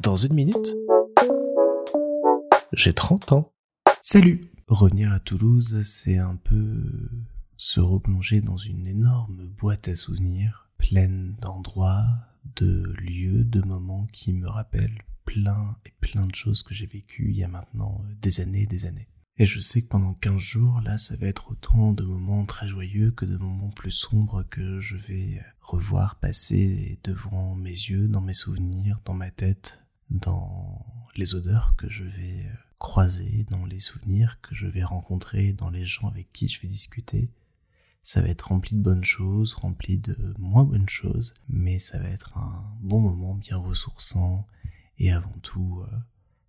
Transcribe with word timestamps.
Dans 0.00 0.16
une 0.16 0.34
minute, 0.34 0.74
j'ai 2.72 2.92
30 2.92 3.32
ans. 3.32 3.52
Salut 4.00 4.50
Revenir 4.68 5.12
à 5.12 5.20
Toulouse, 5.20 5.82
c'est 5.84 6.18
un 6.18 6.36
peu 6.36 6.82
se 7.56 7.80
replonger 7.80 8.40
dans 8.40 8.56
une 8.56 8.86
énorme 8.86 9.48
boîte 9.58 9.88
à 9.88 9.94
souvenirs, 9.94 10.68
pleine 10.78 11.36
d'endroits, 11.40 12.06
de 12.56 12.94
lieux, 12.98 13.44
de 13.44 13.62
moments 13.62 14.06
qui 14.12 14.32
me 14.32 14.48
rappellent 14.48 15.02
plein 15.24 15.76
et 15.86 15.92
plein 16.00 16.26
de 16.26 16.34
choses 16.34 16.62
que 16.62 16.74
j'ai 16.74 16.86
vécues 16.86 17.30
il 17.30 17.36
y 17.36 17.44
a 17.44 17.48
maintenant 17.48 18.04
des 18.20 18.40
années 18.40 18.62
et 18.62 18.66
des 18.66 18.86
années. 18.86 19.08
Et 19.38 19.44
je 19.44 19.60
sais 19.60 19.82
que 19.82 19.88
pendant 19.88 20.14
15 20.14 20.38
jours, 20.38 20.80
là, 20.80 20.96
ça 20.96 21.14
va 21.16 21.26
être 21.26 21.50
autant 21.50 21.92
de 21.92 22.04
moments 22.04 22.46
très 22.46 22.68
joyeux 22.68 23.10
que 23.10 23.26
de 23.26 23.36
moments 23.36 23.68
plus 23.68 23.90
sombres 23.90 24.44
que 24.44 24.80
je 24.80 24.96
vais 24.96 25.42
revoir 25.60 26.16
passer 26.16 26.98
devant 27.04 27.54
mes 27.54 27.68
yeux, 27.68 28.08
dans 28.08 28.22
mes 28.22 28.32
souvenirs, 28.32 29.00
dans 29.04 29.12
ma 29.12 29.30
tête, 29.30 29.80
dans 30.08 30.86
les 31.16 31.34
odeurs 31.34 31.74
que 31.76 31.90
je 31.90 32.04
vais 32.04 32.50
croiser, 32.78 33.44
dans 33.50 33.66
les 33.66 33.78
souvenirs 33.78 34.38
que 34.40 34.54
je 34.54 34.66
vais 34.66 34.84
rencontrer, 34.84 35.52
dans 35.52 35.70
les 35.70 35.84
gens 35.84 36.08
avec 36.08 36.32
qui 36.32 36.48
je 36.48 36.62
vais 36.62 36.68
discuter. 36.68 37.30
Ça 38.02 38.22
va 38.22 38.28
être 38.28 38.48
rempli 38.48 38.74
de 38.74 38.82
bonnes 38.82 39.04
choses, 39.04 39.52
rempli 39.52 39.98
de 39.98 40.16
moins 40.38 40.64
bonnes 40.64 40.88
choses, 40.88 41.34
mais 41.48 41.78
ça 41.78 41.98
va 41.98 42.08
être 42.08 42.38
un 42.38 42.64
bon 42.80 43.00
moment 43.00 43.34
bien 43.34 43.58
ressourçant 43.58 44.46
et 44.98 45.12
avant 45.12 45.38
tout 45.42 45.82
euh, 45.82 45.96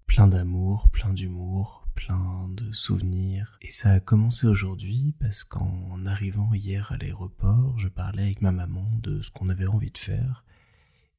plein 0.05 0.27
d'amour, 0.27 0.87
plein 0.89 1.11
d'humour, 1.11 1.86
plein 1.97 2.47
de 2.49 2.71
souvenirs. 2.71 3.57
Et 3.63 3.71
ça 3.71 3.91
a 3.91 3.99
commencé 3.99 4.45
aujourd'hui 4.45 5.15
parce 5.19 5.43
qu'en 5.43 6.05
arrivant 6.05 6.53
hier 6.53 6.91
à 6.91 6.97
l'aéroport, 6.97 7.77
je 7.79 7.87
parlais 7.87 8.21
avec 8.21 8.41
ma 8.41 8.51
maman 8.51 8.87
de 9.01 9.23
ce 9.23 9.31
qu'on 9.31 9.49
avait 9.49 9.65
envie 9.65 9.89
de 9.89 9.97
faire. 9.97 10.45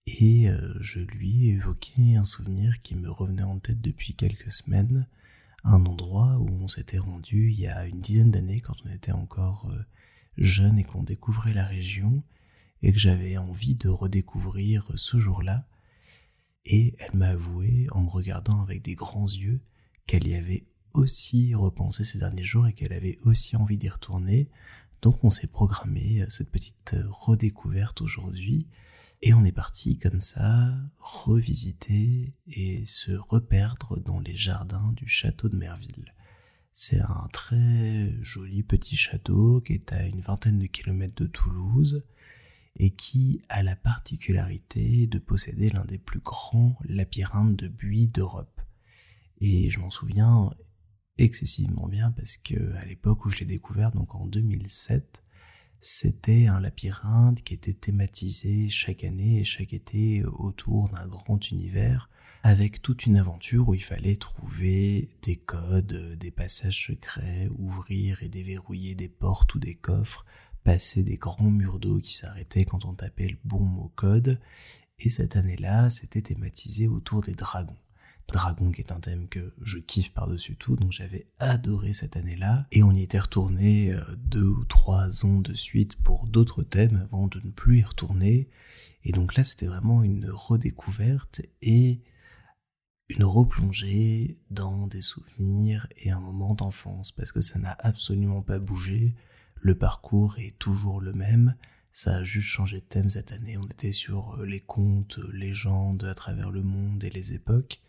Et 0.06 0.48
euh, 0.48 0.74
je 0.80 1.00
lui 1.00 1.48
ai 1.48 1.54
évoqué 1.54 2.14
un 2.16 2.22
souvenir 2.22 2.80
qui 2.82 2.94
me 2.94 3.10
revenait 3.10 3.42
en 3.42 3.58
tête 3.58 3.80
depuis 3.80 4.14
quelques 4.14 4.52
semaines, 4.52 5.08
un 5.64 5.84
endroit 5.84 6.38
où 6.38 6.48
on 6.48 6.68
s'était 6.68 6.98
rendu 6.98 7.50
il 7.50 7.58
y 7.58 7.66
a 7.66 7.84
une 7.86 8.00
dizaine 8.00 8.30
d'années 8.30 8.60
quand 8.60 8.76
on 8.86 8.90
était 8.90 9.12
encore 9.12 9.68
euh, 9.70 9.84
jeune 10.36 10.78
et 10.78 10.84
qu'on 10.84 11.02
découvrait 11.02 11.54
la 11.54 11.66
région, 11.66 12.22
et 12.82 12.92
que 12.92 12.98
j'avais 12.98 13.36
envie 13.36 13.74
de 13.74 13.88
redécouvrir 13.88 14.92
ce 14.94 15.18
jour-là. 15.18 15.66
Et 16.64 16.94
elle 17.00 17.18
m'a 17.18 17.30
avoué, 17.30 17.88
en 17.90 18.02
me 18.02 18.08
regardant 18.08 18.62
avec 18.62 18.82
des 18.82 18.94
grands 18.94 19.26
yeux, 19.26 19.60
qu'elle 20.08 20.26
y 20.26 20.34
avait 20.34 20.64
aussi 20.94 21.54
repensé 21.54 22.04
ces 22.04 22.18
derniers 22.18 22.42
jours 22.42 22.66
et 22.66 22.72
qu'elle 22.72 22.94
avait 22.94 23.18
aussi 23.24 23.56
envie 23.56 23.76
d'y 23.76 23.90
retourner. 23.90 24.48
Donc 25.02 25.22
on 25.22 25.30
s'est 25.30 25.46
programmé 25.46 26.22
euh, 26.22 26.26
cette 26.30 26.50
petite 26.50 26.94
euh, 26.94 27.04
redécouverte 27.10 28.00
aujourd'hui 28.00 28.66
et 29.20 29.34
on 29.34 29.44
est 29.44 29.52
parti 29.52 29.98
comme 29.98 30.20
ça 30.20 30.74
revisiter 30.98 32.32
et 32.48 32.86
se 32.86 33.12
reperdre 33.12 34.00
dans 34.00 34.18
les 34.18 34.34
jardins 34.34 34.92
du 34.96 35.06
château 35.06 35.48
de 35.48 35.56
Merville. 35.56 36.14
C'est 36.72 37.00
un 37.00 37.28
très 37.32 38.14
joli 38.22 38.62
petit 38.62 38.96
château 38.96 39.60
qui 39.60 39.74
est 39.74 39.92
à 39.92 40.06
une 40.06 40.20
vingtaine 40.20 40.58
de 40.58 40.66
kilomètres 40.66 41.22
de 41.22 41.26
Toulouse 41.26 42.06
et 42.76 42.90
qui 42.90 43.42
a 43.48 43.62
la 43.62 43.76
particularité 43.76 45.06
de 45.06 45.18
posséder 45.18 45.70
l'un 45.70 45.84
des 45.84 45.98
plus 45.98 46.20
grands 46.20 46.78
labyrinthes 46.84 47.56
de 47.56 47.68
buis 47.68 48.06
d'Europe. 48.06 48.57
Et 49.40 49.70
je 49.70 49.80
m'en 49.80 49.90
souviens 49.90 50.50
excessivement 51.16 51.88
bien 51.88 52.12
parce 52.12 52.36
que 52.36 52.74
à 52.76 52.84
l'époque 52.84 53.24
où 53.24 53.30
je 53.30 53.38
l'ai 53.38 53.46
découvert, 53.46 53.90
donc 53.90 54.14
en 54.14 54.26
2007, 54.26 55.22
c'était 55.80 56.46
un 56.46 56.60
labyrinthe 56.60 57.42
qui 57.42 57.54
était 57.54 57.72
thématisé 57.72 58.68
chaque 58.68 59.04
année 59.04 59.40
et 59.40 59.44
chaque 59.44 59.72
été 59.72 60.24
autour 60.24 60.88
d'un 60.88 61.06
grand 61.06 61.50
univers 61.50 62.10
avec 62.42 62.82
toute 62.82 63.06
une 63.06 63.16
aventure 63.16 63.68
où 63.68 63.74
il 63.74 63.82
fallait 63.82 64.16
trouver 64.16 65.10
des 65.22 65.36
codes, 65.36 66.16
des 66.18 66.30
passages 66.30 66.86
secrets, 66.86 67.48
ouvrir 67.58 68.22
et 68.22 68.28
déverrouiller 68.28 68.94
des 68.94 69.08
portes 69.08 69.54
ou 69.54 69.58
des 69.58 69.74
coffres, 69.74 70.24
passer 70.64 71.02
des 71.02 71.16
grands 71.16 71.50
murs 71.50 71.78
d'eau 71.78 72.00
qui 72.00 72.14
s'arrêtaient 72.14 72.64
quand 72.64 72.84
on 72.84 72.94
tapait 72.94 73.28
le 73.28 73.38
bon 73.44 73.60
mot 73.60 73.92
code. 73.94 74.40
Et 74.98 75.10
cette 75.10 75.36
année-là, 75.36 75.90
c'était 75.90 76.22
thématisé 76.22 76.88
autour 76.88 77.22
des 77.22 77.34
dragons. 77.34 77.76
Dragon 78.32 78.70
qui 78.70 78.82
est 78.82 78.92
un 78.92 79.00
thème 79.00 79.26
que 79.28 79.54
je 79.62 79.78
kiffe 79.78 80.12
par-dessus 80.12 80.56
tout, 80.56 80.76
donc 80.76 80.92
j'avais 80.92 81.26
adoré 81.38 81.94
cette 81.94 82.16
année-là, 82.16 82.66
et 82.72 82.82
on 82.82 82.92
y 82.92 83.02
était 83.02 83.18
retourné 83.18 83.92
euh, 83.92 84.02
deux 84.16 84.48
ou 84.48 84.64
trois 84.64 85.24
ans 85.24 85.40
de 85.40 85.54
suite 85.54 85.96
pour 85.96 86.26
d'autres 86.26 86.62
thèmes 86.62 87.00
avant 87.04 87.26
de 87.26 87.40
ne 87.42 87.50
plus 87.50 87.78
y 87.78 87.82
retourner, 87.82 88.50
et 89.04 89.12
donc 89.12 89.34
là 89.34 89.44
c'était 89.44 89.66
vraiment 89.66 90.02
une 90.02 90.28
redécouverte 90.30 91.40
et 91.62 92.02
une 93.08 93.24
replongée 93.24 94.38
dans 94.50 94.86
des 94.86 95.00
souvenirs 95.00 95.86
et 95.96 96.10
un 96.10 96.20
moment 96.20 96.54
d'enfance, 96.54 97.12
parce 97.12 97.32
que 97.32 97.40
ça 97.40 97.58
n'a 97.58 97.76
absolument 97.78 98.42
pas 98.42 98.58
bougé, 98.58 99.14
le 99.54 99.74
parcours 99.74 100.38
est 100.38 100.58
toujours 100.58 101.00
le 101.00 101.14
même, 101.14 101.56
ça 101.94 102.16
a 102.16 102.24
juste 102.24 102.48
changé 102.48 102.80
de 102.80 102.84
thème 102.84 103.08
cette 103.08 103.32
année, 103.32 103.56
on 103.56 103.66
était 103.66 103.92
sur 103.92 104.34
euh, 104.34 104.44
les 104.44 104.60
contes, 104.60 105.18
légendes 105.32 106.04
à 106.04 106.14
travers 106.14 106.50
le 106.50 106.62
monde 106.62 107.02
et 107.02 107.10
les 107.10 107.32
époques, 107.32 107.80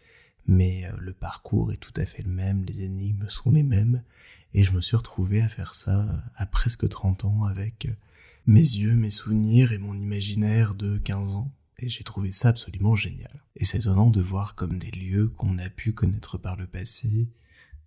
mais 0.47 0.85
euh, 0.85 0.91
le 0.99 1.13
parcours 1.13 1.71
est 1.71 1.77
tout 1.77 1.93
à 1.95 2.05
fait 2.05 2.23
le 2.23 2.31
même, 2.31 2.63
les 2.65 2.83
énigmes 2.83 3.27
sont 3.29 3.51
les 3.51 3.63
mêmes, 3.63 4.03
et 4.53 4.63
je 4.63 4.71
me 4.71 4.81
suis 4.81 4.97
retrouvé 4.97 5.41
à 5.41 5.49
faire 5.49 5.73
ça 5.73 6.01
euh, 6.01 6.17
à 6.35 6.45
presque 6.45 6.87
30 6.87 7.25
ans 7.25 7.43
avec 7.43 7.85
euh, 7.85 7.93
mes 8.45 8.59
yeux, 8.59 8.95
mes 8.95 9.11
souvenirs 9.11 9.71
et 9.71 9.77
mon 9.77 9.99
imaginaire 9.99 10.75
de 10.75 10.97
15 10.97 11.35
ans, 11.35 11.51
et 11.77 11.89
j'ai 11.89 12.03
trouvé 12.03 12.31
ça 12.31 12.49
absolument 12.49 12.95
génial. 12.95 13.43
Et 13.55 13.65
c'est 13.65 13.79
étonnant 13.79 14.09
de 14.09 14.21
voir 14.21 14.55
comme 14.55 14.77
des 14.77 14.91
lieux 14.91 15.29
qu'on 15.29 15.57
a 15.59 15.69
pu 15.69 15.93
connaître 15.93 16.37
par 16.37 16.55
le 16.55 16.67
passé 16.67 17.29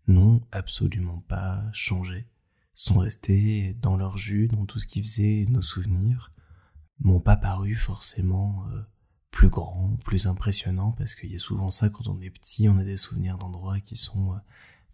n'ont 0.09 0.41
absolument 0.51 1.23
pas 1.29 1.63
changé, 1.73 2.27
sont 2.75 2.99
restés 2.99 3.75
dans 3.81 3.97
leur 3.97 4.17
jus, 4.17 4.49
dans 4.49 4.67
tout 4.67 4.79
ce 4.79 4.87
qui 4.87 5.03
faisait 5.03 5.47
nos 5.49 5.63
souvenirs, 5.63 6.33
m'ont 7.01 7.21
pas 7.21 7.37
paru 7.37 7.77
forcément 7.77 8.65
plus 9.33 9.49
grand, 9.49 9.97
plus 10.05 10.27
impressionnant, 10.29 10.93
parce 10.93 11.17
qu'il 11.17 11.33
y 11.33 11.37
a 11.37 11.41
souvent 11.41 11.71
ça 11.71 11.89
quand 11.89 12.07
on 12.07 12.21
est 12.21 12.31
petit, 12.31 12.69
on 12.69 12.79
a 12.79 12.85
des 12.85 12.99
souvenirs 12.99 13.39
d'endroits 13.39 13.81
qui 13.81 13.97
sont 13.97 14.35
euh, 14.35 14.37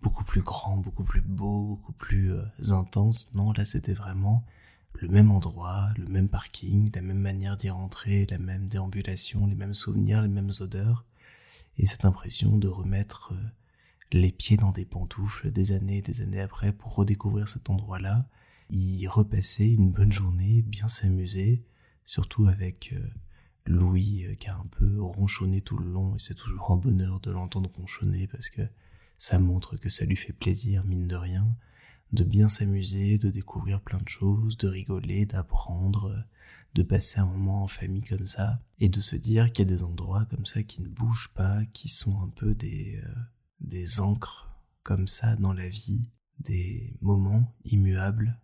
beaucoup 0.00 0.24
plus 0.24 0.42
grands, 0.42 0.78
beaucoup 0.78 1.04
plus 1.04 1.20
beaux, 1.20 1.66
beaucoup 1.66 1.92
plus 1.92 2.32
euh, 2.32 2.44
intenses. 2.70 3.34
Non, 3.34 3.52
là 3.52 3.64
c'était 3.64 3.94
vraiment 3.94 4.46
le 4.94 5.08
même 5.08 5.32
endroit, 5.32 5.90
le 5.98 6.06
même 6.06 6.28
parking, 6.28 6.90
la 6.94 7.02
même 7.02 7.18
manière 7.18 7.56
d'y 7.56 7.68
rentrer, 7.68 8.26
la 8.30 8.38
même 8.38 8.68
déambulation, 8.68 9.46
les 9.46 9.56
mêmes 9.56 9.74
souvenirs, 9.74 10.22
les 10.22 10.28
mêmes 10.28 10.52
odeurs, 10.60 11.04
et 11.76 11.86
cette 11.86 12.04
impression 12.04 12.56
de 12.56 12.68
remettre 12.68 13.32
euh, 13.32 13.42
les 14.12 14.30
pieds 14.30 14.56
dans 14.56 14.70
des 14.70 14.84
pantoufles 14.84 15.50
des 15.50 15.72
années 15.72 15.98
et 15.98 16.02
des 16.02 16.20
années 16.20 16.40
après 16.40 16.72
pour 16.72 16.94
redécouvrir 16.94 17.48
cet 17.48 17.70
endroit-là, 17.70 18.24
y 18.70 19.06
repasser 19.08 19.66
une 19.66 19.90
bonne 19.90 20.12
journée, 20.12 20.62
bien 20.62 20.88
s'amuser, 20.88 21.64
surtout 22.04 22.46
avec 22.46 22.94
Louis 23.68 24.24
euh, 24.24 24.34
qui 24.34 24.48
a 24.48 24.56
un 24.56 24.66
peu 24.70 25.00
ronchonné 25.00 25.60
tout 25.60 25.76
le 25.76 25.90
long 25.90 26.16
et 26.16 26.18
c'est 26.18 26.34
toujours 26.34 26.72
un 26.72 26.76
bonheur 26.76 27.20
de 27.20 27.30
l'entendre 27.30 27.70
ronchonner 27.76 28.26
parce 28.26 28.50
que 28.50 28.62
ça 29.18 29.38
montre 29.38 29.76
que 29.76 29.88
ça 29.88 30.04
lui 30.04 30.16
fait 30.16 30.32
plaisir, 30.32 30.84
mine 30.84 31.06
de 31.06 31.16
rien, 31.16 31.46
de 32.12 32.24
bien 32.24 32.48
s'amuser, 32.48 33.18
de 33.18 33.30
découvrir 33.30 33.80
plein 33.80 33.98
de 33.98 34.08
choses, 34.08 34.56
de 34.56 34.68
rigoler, 34.68 35.26
d'apprendre, 35.26 36.24
de 36.74 36.82
passer 36.82 37.20
un 37.20 37.26
moment 37.26 37.64
en 37.64 37.68
famille 37.68 38.04
comme 38.04 38.26
ça 38.26 38.62
et 38.78 38.88
de 38.88 39.00
se 39.00 39.16
dire 39.16 39.52
qu'il 39.52 39.68
y 39.68 39.72
a 39.72 39.76
des 39.76 39.82
endroits 39.82 40.24
comme 40.26 40.46
ça 40.46 40.62
qui 40.62 40.80
ne 40.80 40.88
bougent 40.88 41.32
pas, 41.34 41.64
qui 41.66 41.88
sont 41.88 42.20
un 42.20 42.28
peu 42.28 42.54
des, 42.54 43.00
euh, 43.04 43.14
des 43.60 44.00
encres 44.00 44.48
comme 44.82 45.06
ça 45.06 45.36
dans 45.36 45.52
la 45.52 45.68
vie, 45.68 46.10
des 46.38 46.96
moments 47.00 47.54
immuables, 47.64 48.40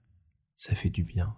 ça 0.56 0.74
fait 0.74 0.90
du 0.90 1.04
bien. 1.04 1.36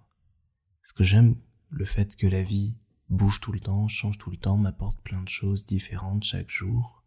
Ce 0.83 0.93
que 0.93 1.05
j'aime, 1.05 1.37
le 1.71 1.85
fait 1.85 2.17
que 2.17 2.27
la 2.27 2.43
vie 2.43 2.75
bouge 3.09 3.41
tout 3.41 3.53
le 3.53 3.61
temps, 3.61 3.89
change 3.89 4.19
tout 4.19 4.31
le 4.31 4.37
temps, 4.37 4.57
m'apporte 4.57 5.01
plein 5.01 5.23
de 5.23 5.29
choses 5.29 5.67
différentes 5.67 6.25
chaque 6.25 6.51
jour, 6.51 7.03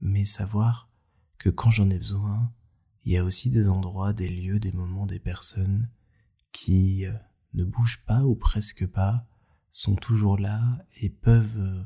mais 0.00 0.24
savoir 0.24 0.88
que 1.38 1.50
quand 1.50 1.70
j'en 1.70 1.90
ai 1.90 1.98
besoin, 1.98 2.52
il 3.04 3.12
y 3.12 3.18
a 3.18 3.24
aussi 3.24 3.50
des 3.50 3.68
endroits, 3.68 4.12
des 4.12 4.28
lieux, 4.28 4.58
des 4.58 4.72
moments, 4.72 5.06
des 5.06 5.18
personnes 5.18 5.90
qui 6.52 7.04
euh, 7.04 7.12
ne 7.52 7.64
bougent 7.64 8.04
pas 8.06 8.22
ou 8.24 8.34
presque 8.34 8.86
pas, 8.86 9.26
sont 9.68 9.96
toujours 9.96 10.38
là 10.38 10.62
et 11.00 11.10
peuvent 11.10 11.58
euh, 11.58 11.82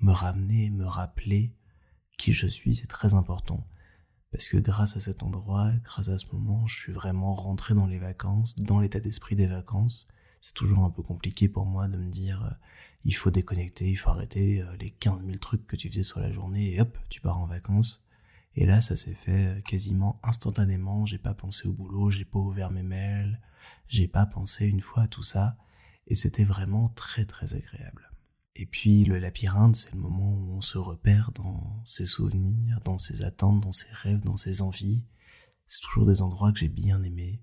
me 0.00 0.12
ramener, 0.12 0.70
me 0.70 0.86
rappeler 0.86 1.54
qui 2.16 2.32
je 2.32 2.46
suis, 2.46 2.74
c'est 2.74 2.86
très 2.86 3.14
important. 3.14 3.66
Parce 4.32 4.48
que 4.48 4.56
grâce 4.56 4.96
à 4.96 5.00
cet 5.00 5.22
endroit, 5.22 5.70
grâce 5.84 6.08
à 6.08 6.18
ce 6.18 6.26
moment, 6.32 6.66
je 6.66 6.76
suis 6.76 6.92
vraiment 6.92 7.32
rentré 7.32 7.74
dans 7.74 7.86
les 7.86 7.98
vacances, 7.98 8.56
dans 8.56 8.80
l'état 8.80 9.00
d'esprit 9.00 9.36
des 9.36 9.46
vacances. 9.46 10.08
C'est 10.40 10.54
toujours 10.54 10.84
un 10.84 10.90
peu 10.90 11.02
compliqué 11.02 11.48
pour 11.48 11.66
moi 11.66 11.88
de 11.88 11.96
me 11.96 12.10
dire 12.10 12.44
euh, 12.44 12.50
il 13.06 13.14
faut 13.14 13.30
déconnecter, 13.30 13.88
il 13.88 13.96
faut 13.96 14.10
arrêter 14.10 14.60
euh, 14.62 14.76
les 14.80 14.90
15 14.90 15.24
000 15.24 15.38
trucs 15.38 15.64
que 15.66 15.76
tu 15.76 15.88
faisais 15.88 16.02
sur 16.02 16.18
la 16.18 16.32
journée 16.32 16.72
et 16.72 16.80
hop, 16.80 16.98
tu 17.08 17.20
pars 17.20 17.38
en 17.38 17.46
vacances. 17.46 18.04
Et 18.56 18.66
là, 18.66 18.80
ça 18.80 18.96
s'est 18.96 19.14
fait 19.14 19.46
euh, 19.46 19.60
quasiment 19.60 20.18
instantanément. 20.24 21.06
J'ai 21.06 21.18
pas 21.18 21.32
pensé 21.32 21.68
au 21.68 21.72
boulot, 21.72 22.10
j'ai 22.10 22.24
pas 22.24 22.40
ouvert 22.40 22.72
mes 22.72 22.82
mails, 22.82 23.40
j'ai 23.86 24.08
pas 24.08 24.26
pensé 24.26 24.66
une 24.66 24.80
fois 24.80 25.04
à 25.04 25.06
tout 25.08 25.22
ça. 25.22 25.56
Et 26.08 26.16
c'était 26.16 26.44
vraiment 26.44 26.88
très 26.88 27.24
très 27.24 27.54
agréable. 27.54 28.10
Et 28.56 28.66
puis 28.66 29.04
le 29.04 29.18
labyrinthe, 29.20 29.76
c'est 29.76 29.92
le 29.92 30.00
moment 30.00 30.32
où 30.32 30.56
on 30.56 30.60
se 30.60 30.78
repère 30.78 31.30
dans 31.32 31.80
ses 31.84 32.06
souvenirs, 32.06 32.80
dans 32.84 32.98
ses 32.98 33.22
attentes, 33.22 33.60
dans 33.60 33.72
ses 33.72 33.92
rêves, 33.92 34.24
dans 34.24 34.36
ses 34.36 34.62
envies. 34.62 35.04
C'est 35.66 35.82
toujours 35.82 36.06
des 36.06 36.22
endroits 36.22 36.52
que 36.52 36.58
j'ai 36.58 36.68
bien 36.68 37.00
aimés, 37.04 37.40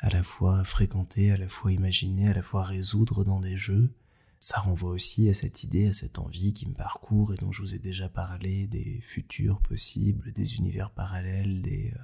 à 0.00 0.10
la 0.10 0.22
fois 0.22 0.62
fréquenter, 0.62 1.32
à 1.32 1.36
la 1.36 1.48
fois 1.48 1.72
imaginer, 1.72 2.28
à 2.28 2.34
la 2.34 2.42
fois 2.42 2.62
résoudre 2.62 3.24
dans 3.24 3.40
des 3.40 3.56
jeux. 3.56 3.92
Ça 4.38 4.60
renvoie 4.60 4.90
aussi 4.90 5.28
à 5.28 5.34
cette 5.34 5.64
idée, 5.64 5.88
à 5.88 5.92
cette 5.92 6.18
envie 6.18 6.52
qui 6.52 6.68
me 6.68 6.74
parcourt 6.74 7.32
et 7.32 7.36
dont 7.36 7.52
je 7.52 7.62
vous 7.62 7.74
ai 7.74 7.78
déjà 7.78 8.08
parlé, 8.08 8.66
des 8.66 9.00
futurs 9.00 9.60
possibles, 9.60 10.32
des 10.32 10.56
univers 10.56 10.90
parallèles, 10.90 11.62
des 11.62 11.94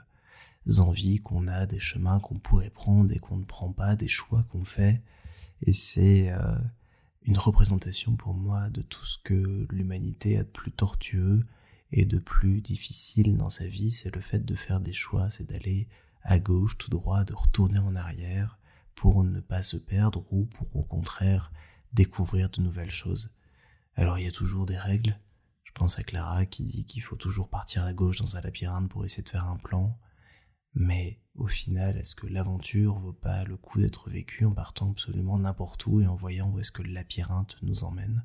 euh, 0.69 0.81
envies 0.81 1.19
qu'on 1.19 1.47
a, 1.47 1.67
des 1.67 1.81
chemins 1.81 2.21
qu'on 2.21 2.39
pourrait 2.39 2.71
prendre 2.71 3.13
et 3.13 3.19
qu'on 3.19 3.37
ne 3.37 3.45
prend 3.45 3.73
pas, 3.73 3.97
des 3.97 4.09
choix 4.09 4.45
qu'on 4.51 4.65
fait. 4.65 5.03
Et 5.63 5.73
c'est 5.73 6.31
euh, 6.33 6.57
une 7.25 7.39
représentation 7.39 8.17
pour 8.17 8.35
moi 8.35 8.71
de 8.71 8.83
tout 8.83 9.05
ce 9.05 9.19
que 9.19 9.67
l'humanité 9.71 10.39
a 10.39 10.43
de 10.43 10.49
plus 10.49 10.73
tortueux 10.73 11.45
et 11.93 12.05
de 12.05 12.19
plus 12.19 12.61
difficile 12.61 13.37
dans 13.37 13.51
sa 13.51 13.67
vie, 13.67 13.91
c'est 13.91 14.15
le 14.15 14.23
fait 14.23 14.45
de 14.45 14.55
faire 14.55 14.81
des 14.81 14.95
choix, 14.95 15.29
c'est 15.29 15.49
d'aller 15.49 15.89
à 16.23 16.39
gauche, 16.39 16.79
tout 16.79 16.91
droit, 16.91 17.25
de 17.25 17.35
retourner 17.35 17.79
en 17.79 17.95
arrière 17.95 18.59
pour 18.95 19.23
ne 19.25 19.41
pas 19.41 19.63
se 19.63 19.77
perdre 19.77 20.25
ou 20.31 20.45
pour 20.45 20.75
au 20.75 20.83
contraire 20.83 21.53
découvrir 21.93 22.51
de 22.51 22.61
nouvelles 22.61 22.91
choses. 22.91 23.35
Alors 23.95 24.19
il 24.19 24.25
y 24.25 24.29
a 24.29 24.33
toujours 24.33 24.67
des 24.67 24.79
règles. 24.79 25.19
Je 25.65 25.73
pense 25.73 25.99
à 25.99 26.03
Clara 26.03 26.47
qui 26.47 26.65
dit 26.65 26.85
qu'il 26.85 27.03
faut 27.03 27.17
toujours 27.17 27.49
partir 27.49 27.85
à 27.85 27.93
gauche 27.93 28.19
dans 28.19 28.37
un 28.37 28.41
labyrinthe 28.41 28.91
pour 28.91 29.05
essayer 29.05 29.23
de 29.23 29.29
faire 29.29 29.47
un 29.47 29.57
plan. 29.57 29.99
Mais 30.75 31.21
au 31.35 31.47
final, 31.47 31.97
est-ce 31.99 32.15
que 32.15 32.27
l'aventure 32.27 32.99
vaut 32.99 33.13
pas 33.13 33.45
le 33.45 33.57
coup 33.57 33.81
d'être 33.81 34.11
vécue 34.11 34.45
en 34.45 34.53
partant 34.53 34.91
absolument 34.91 35.39
n'importe 35.39 35.87
où 35.87 36.01
et 36.01 36.07
en 36.07 36.17
voyant 36.17 36.51
où 36.51 36.59
est-ce 36.61 36.73
que 36.73 36.83
le 36.83 36.93
labyrinthe 36.93 37.57
nous 37.63 37.85
emmène? 37.85 38.25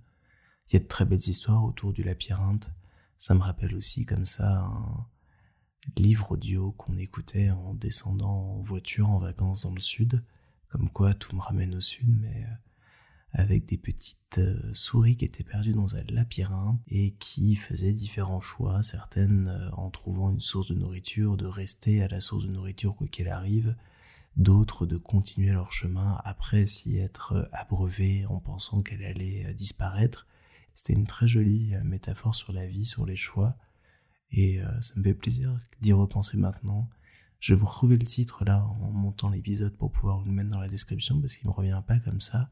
Il 0.70 0.74
y 0.74 0.76
a 0.78 0.80
de 0.80 0.88
très 0.88 1.06
belles 1.06 1.20
histoires 1.20 1.64
autour 1.64 1.94
du 1.94 2.04
labyrinthe. 2.04 2.72
Ça 3.18 3.34
me 3.34 3.42
rappelle 3.42 3.76
aussi 3.76 4.06
comme 4.06 4.26
ça 4.26 4.60
un 4.60 5.08
livre 5.96 6.32
audio 6.32 6.74
qu'on 6.74 6.98
écoutait 6.98 7.50
en 7.50 7.74
descendant 7.74 8.58
en 8.58 8.62
voiture 8.62 9.10
en 9.10 9.20
vacances 9.20 9.64
dans 9.64 9.74
le 9.74 9.82
sud. 9.82 10.24
Comme 10.70 10.90
quoi 10.90 11.14
tout 11.14 11.34
me 11.36 11.42
ramène 11.42 11.76
au 11.76 11.80
sud, 11.82 12.10
mais 12.20 12.44
euh, 12.44 12.56
avec 13.34 13.66
des 13.66 13.78
petites 13.78 14.38
euh, 14.38 14.74
souris 14.74 15.18
qui 15.18 15.26
étaient 15.26 15.44
perdues 15.44 15.74
dans 15.74 15.96
un 15.96 16.04
labyrinthe 16.10 16.80
et 16.88 17.14
qui 17.16 17.56
faisaient 17.56 17.94
différents 17.94 18.42
choix, 18.42 18.82
certaines 18.84 19.48
euh, 19.48 19.70
en 19.74 19.90
trouvant 19.90 20.32
une 20.32 20.40
source 20.40 20.68
de 20.68 20.76
nourriture, 20.76 21.38
de 21.38 21.46
rester 21.46 22.02
à 22.02 22.08
la 22.08 22.22
source 22.22 22.46
de 22.46 22.52
nourriture 22.52 22.96
quoi 22.96 23.08
qu'il 23.08 23.28
arrive, 23.28 23.76
d'autres 24.38 24.86
de 24.86 24.98
continuer 24.98 25.52
leur 25.52 25.72
chemin 25.72 26.20
après 26.24 26.66
s'y 26.66 26.98
être 26.98 27.34
euh, 27.34 27.46
abreuvées 27.52 28.26
en 28.28 28.40
pensant 28.40 28.82
qu'elle 28.82 29.04
allait 29.04 29.54
disparaître. 29.54 30.26
C'était 30.74 30.94
une 30.94 31.08
très 31.08 31.28
jolie 31.28 31.74
métaphore 31.84 32.36
sur 32.36 32.54
la 32.54 32.68
vie, 32.68 32.86
sur 32.86 33.06
les 33.06 33.16
choix, 33.16 33.58
et 34.30 34.60
ça 34.80 34.94
me 34.96 35.04
fait 35.04 35.16
plaisir 35.16 35.58
d'y 35.82 35.92
repenser 35.92 36.38
maintenant. 36.38 36.88
Je 37.40 37.56
vais 37.56 37.60
vous 37.60 37.66
retrouver 37.66 37.98
le 37.98 38.06
titre 38.06 38.46
là 38.46 38.64
en 38.64 38.92
montant 38.92 39.30
l'épisode 39.30 39.76
pour 39.76 39.92
pouvoir 39.92 40.22
le 40.24 40.32
mettre 40.32 40.52
dans 40.52 40.62
la 40.62 40.68
description 40.68 41.20
parce 41.20 41.36
qu'il 41.36 41.48
me 41.48 41.54
revient 41.54 41.82
pas 41.88 41.98
comme 41.98 42.22
ça. 42.22 42.52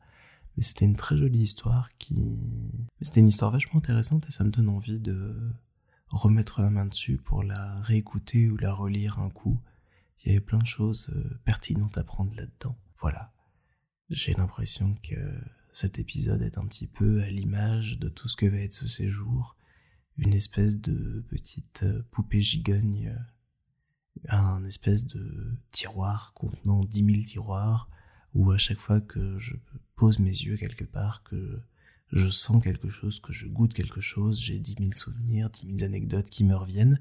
Mais 0.56 0.64
c'était 0.64 0.86
une 0.86 0.96
très 0.96 1.18
jolie 1.18 1.44
histoire 1.44 1.90
qui... 1.98 2.88
C'était 3.02 3.20
une 3.20 3.28
histoire 3.28 3.52
vachement 3.52 3.80
intéressante 3.80 4.28
et 4.28 4.32
ça 4.32 4.44
me 4.44 4.50
donne 4.50 4.70
envie 4.70 5.00
de 5.00 5.36
remettre 6.08 6.62
la 6.62 6.70
main 6.70 6.86
dessus 6.86 7.18
pour 7.18 7.44
la 7.44 7.76
réécouter 7.82 8.50
ou 8.50 8.58
la 8.58 8.74
relire 8.74 9.20
un 9.20 9.30
coup. 9.30 9.60
Il 10.24 10.30
y 10.30 10.32
avait 10.32 10.46
plein 10.46 10.60
de 10.60 10.66
choses 10.66 11.12
euh, 11.16 11.40
pertinentes 11.44 11.98
à 11.98 12.04
prendre 12.04 12.36
là-dedans. 12.36 12.78
Voilà. 13.00 13.34
J'ai 14.10 14.34
l'impression 14.34 14.96
que 15.04 15.16
cet 15.72 16.00
épisode 16.00 16.42
est 16.42 16.58
un 16.58 16.66
petit 16.66 16.88
peu 16.88 17.22
à 17.22 17.30
l'image 17.30 18.00
de 18.00 18.08
tout 18.08 18.28
ce 18.28 18.36
que 18.36 18.46
va 18.46 18.58
être 18.58 18.74
ce 18.74 18.88
séjour. 18.88 19.58
Une 20.18 20.34
espèce 20.34 20.80
de 20.80 21.24
petite 21.30 21.84
euh, 21.84 22.02
poupée 22.12 22.42
gigogne, 22.42 23.10
euh, 23.10 24.30
un 24.30 24.64
espèce 24.66 25.06
de 25.06 25.58
tiroir 25.72 26.32
contenant 26.34 26.86
dix 26.86 27.04
mille 27.04 27.26
tiroirs, 27.26 27.90
où 28.36 28.52
à 28.52 28.58
chaque 28.58 28.80
fois 28.80 29.02
que 29.02 29.40
je 29.40 29.56
pose 29.96 30.20
mes 30.20 30.30
yeux 30.30 30.58
quelque 30.58 30.84
part, 30.84 31.24
que 31.24 31.60
je 32.12 32.30
sens 32.30 32.62
quelque 32.62 32.90
chose, 32.90 33.20
que 33.20 33.34
je 33.34 33.48
goûte 33.48 33.74
quelque 33.74 34.02
chose, 34.02 34.40
j'ai 34.40 34.60
dix 34.60 34.78
mille 34.80 34.94
souvenirs, 34.94 35.50
dix 35.50 35.66
mille 35.66 35.84
anecdotes 35.84 36.30
qui 36.30 36.44
me 36.44 36.56
reviennent. 36.56 37.00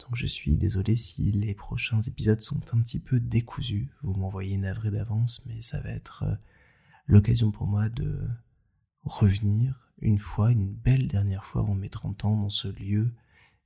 Donc 0.00 0.16
je 0.16 0.26
suis 0.26 0.56
désolé 0.56 0.96
si 0.96 1.30
les 1.30 1.54
prochains 1.54 2.00
épisodes 2.00 2.40
sont 2.40 2.60
un 2.72 2.80
petit 2.80 2.98
peu 2.98 3.20
décousus. 3.20 3.90
Vous 4.02 4.14
m'envoyez 4.14 4.54
une 4.54 4.64
avrée 4.64 4.90
d'avance, 4.90 5.44
mais 5.46 5.62
ça 5.62 5.80
va 5.80 5.90
être 5.90 6.24
euh, 6.24 6.34
l'occasion 7.06 7.52
pour 7.52 7.66
moi 7.66 7.88
de 7.88 8.26
revenir 9.04 9.78
une 9.98 10.18
fois, 10.18 10.50
une 10.50 10.72
belle 10.72 11.06
dernière 11.06 11.44
fois 11.44 11.60
avant 11.60 11.74
mes 11.74 11.88
30 11.88 12.24
ans 12.24 12.36
dans 12.36 12.48
ce 12.48 12.68
lieu 12.68 13.12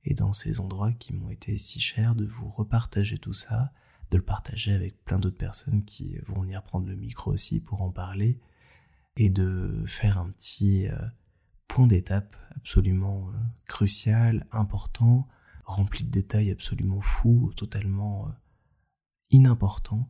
et 0.03 0.13
dans 0.13 0.33
ces 0.33 0.59
endroits 0.59 0.93
qui 0.93 1.13
m'ont 1.13 1.29
été 1.29 1.57
si 1.57 1.79
chers, 1.79 2.15
de 2.15 2.25
vous 2.25 2.49
repartager 2.49 3.17
tout 3.17 3.33
ça, 3.33 3.71
de 4.11 4.17
le 4.17 4.23
partager 4.23 4.73
avec 4.73 5.03
plein 5.03 5.19
d'autres 5.19 5.37
personnes 5.37 5.83
qui 5.83 6.17
vont 6.27 6.41
venir 6.41 6.63
prendre 6.63 6.87
le 6.87 6.95
micro 6.95 7.31
aussi 7.31 7.59
pour 7.59 7.81
en 7.81 7.91
parler 7.91 8.39
et 9.17 9.29
de 9.29 9.83
faire 9.85 10.17
un 10.17 10.29
petit 10.29 10.87
euh, 10.87 10.95
point 11.67 11.87
d'étape 11.87 12.35
absolument 12.55 13.29
euh, 13.29 13.33
crucial, 13.65 14.47
important, 14.51 15.27
rempli 15.65 16.03
de 16.03 16.09
détails 16.09 16.51
absolument 16.51 17.01
fous, 17.01 17.51
totalement 17.55 18.27
euh, 18.27 18.31
inimportants, 19.31 20.09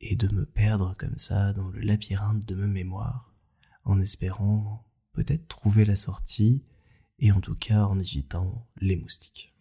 et 0.00 0.14
de 0.14 0.28
me 0.28 0.44
perdre 0.44 0.94
comme 0.98 1.16
ça 1.16 1.54
dans 1.54 1.68
le 1.68 1.80
labyrinthe 1.80 2.46
de 2.46 2.54
ma 2.54 2.66
mémoire, 2.66 3.34
en 3.84 4.00
espérant 4.00 4.86
peut-être 5.12 5.48
trouver 5.48 5.86
la 5.86 5.96
sortie, 5.96 6.62
et 7.18 7.32
en 7.32 7.40
tout 7.40 7.56
cas 7.56 7.84
en 7.86 7.98
évitant 7.98 8.68
les 8.80 8.96
moustiques. 8.96 9.54